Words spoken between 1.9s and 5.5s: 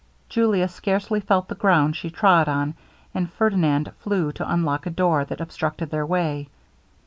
she trod on, and Ferdinand flew to unlock a door that